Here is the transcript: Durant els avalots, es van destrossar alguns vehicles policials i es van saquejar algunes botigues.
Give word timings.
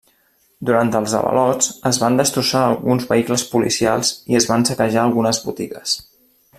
Durant 0.69 0.91
els 0.99 1.13
avalots, 1.17 1.67
es 1.89 1.99
van 2.03 2.17
destrossar 2.21 2.63
alguns 2.69 3.05
vehicles 3.13 3.45
policials 3.53 4.13
i 4.33 4.41
es 4.43 4.49
van 4.53 4.69
saquejar 4.71 5.03
algunes 5.07 5.45
botigues. 5.51 5.97